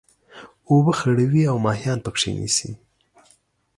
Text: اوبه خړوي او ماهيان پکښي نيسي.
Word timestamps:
اوبه 0.69 0.91
خړوي 0.99 1.43
او 1.51 1.55
ماهيان 1.65 1.99
پکښي 2.05 2.31
نيسي. 2.39 2.71